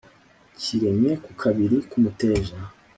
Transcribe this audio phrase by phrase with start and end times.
[0.59, 2.55] kiremye ku kabiri k' umuteja